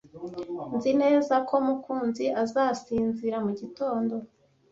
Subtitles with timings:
[0.75, 4.15] Nzi neza ko Mukunzi azasinzira mugitondo.